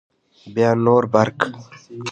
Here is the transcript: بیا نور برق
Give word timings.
بیا 0.53 0.69
نور 0.85 1.03
برق 1.13 1.37